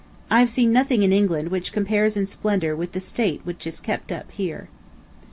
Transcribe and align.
I 0.31 0.39
have 0.39 0.49
seen 0.49 0.73
nothing 0.73 1.03
in 1.03 1.13
England 1.13 1.49
which 1.51 1.71
compares 1.71 2.17
in 2.17 2.25
splendor 2.25 2.75
with 2.75 2.93
the 2.93 2.99
state 2.99 3.41
which 3.43 3.67
is 3.67 3.79
kept 3.79 4.11
up 4.11 4.31
here. 4.31 4.67